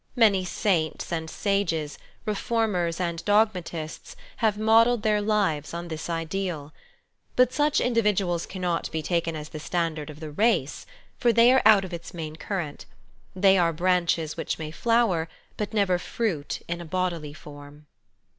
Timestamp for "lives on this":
5.21-6.09